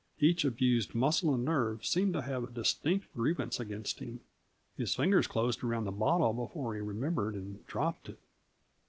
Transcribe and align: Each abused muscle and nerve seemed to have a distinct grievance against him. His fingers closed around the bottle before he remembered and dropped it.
Each 0.19 0.43
abused 0.45 0.95
muscle 0.95 1.31
and 1.35 1.45
nerve 1.45 1.85
seemed 1.85 2.13
to 2.13 2.23
have 2.23 2.43
a 2.43 2.49
distinct 2.51 3.13
grievance 3.13 3.59
against 3.59 3.99
him. 3.99 4.21
His 4.75 4.95
fingers 4.95 5.27
closed 5.27 5.63
around 5.63 5.83
the 5.83 5.91
bottle 5.91 6.33
before 6.33 6.73
he 6.73 6.81
remembered 6.81 7.35
and 7.35 7.63
dropped 7.67 8.09
it. 8.09 8.17